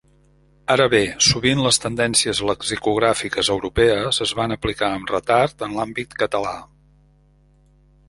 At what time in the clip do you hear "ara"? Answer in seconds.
0.75-0.85